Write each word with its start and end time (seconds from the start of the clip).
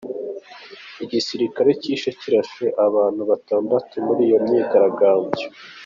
Igisirikare 1.03 1.69
cyishe 1.81 2.09
kirashe 2.19 2.65
abantu 2.87 3.21
batandatu 3.31 3.93
muri 4.05 4.21
iyo 4.27 4.37
myigaragambyo. 4.45 5.45